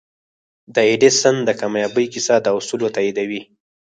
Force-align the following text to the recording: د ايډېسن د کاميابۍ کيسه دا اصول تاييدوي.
د 0.73 0.75
ايډېسن 0.89 1.35
د 1.47 1.49
کاميابۍ 1.59 2.05
کيسه 2.13 2.35
دا 2.45 2.51
اصول 2.59 2.81
تاييدوي. 2.95 3.41